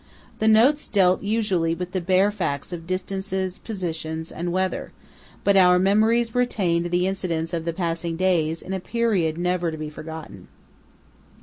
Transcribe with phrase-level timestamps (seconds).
[0.39, 4.93] The notes dealt usually with the bare facts of distances, positions, and weather,
[5.43, 9.77] but our memories retained the incidents of the passing days in a period never to
[9.77, 10.47] be forgotten.